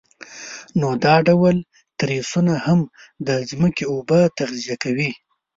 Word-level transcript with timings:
نو 0.79 0.89
دا 1.03 1.15
ډول 1.27 1.55
تریسونه 1.99 2.53
هم 2.65 2.79
د 3.27 3.29
ځمکې 3.49 3.83
اوبه 3.93 4.19
تغذیه 4.37 4.75
کوي. 4.83 5.09